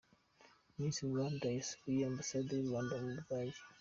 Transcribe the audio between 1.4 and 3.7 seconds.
yasuye Ambasade y'u Rwanda mu Budage.